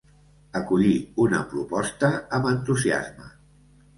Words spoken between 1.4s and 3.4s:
proposta amb entusiasme.